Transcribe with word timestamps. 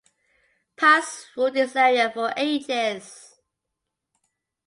Pals 0.77 1.27
ruled 1.37 1.53
this 1.53 1.75
area 1.75 2.09
for 2.11 2.33
ages. 2.35 3.35